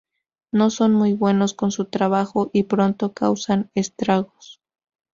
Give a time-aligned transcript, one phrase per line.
[0.51, 4.59] No son muy buenos en su trabajo, y pronto causan estragos.